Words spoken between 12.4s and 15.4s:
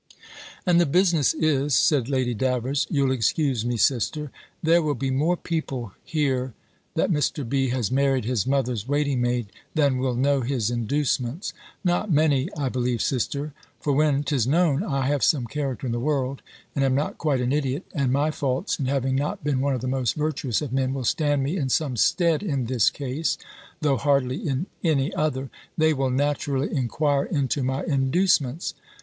I believe, sister. For when 'tis known, I have